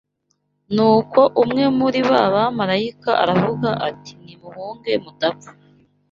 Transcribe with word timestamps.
Nuko 0.73 1.19
umwe 1.41 1.63
muri 1.77 1.99
ba 2.09 2.21
bamarayika 2.33 3.11
aravuga 3.23 3.69
ati 3.87 4.11
nimuhunge 4.23 4.91
mudapfa 5.03 5.51